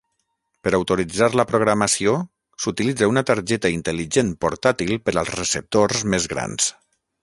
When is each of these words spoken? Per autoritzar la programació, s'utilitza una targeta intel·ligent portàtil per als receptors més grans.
Per 0.67 0.71
autoritzar 0.77 1.27
la 1.39 1.45
programació, 1.51 2.15
s'utilitza 2.65 3.11
una 3.13 3.25
targeta 3.33 3.73
intel·ligent 3.77 4.35
portàtil 4.47 4.99
per 5.07 5.17
als 5.23 5.35
receptors 5.41 6.07
més 6.15 6.33
grans. 6.35 6.73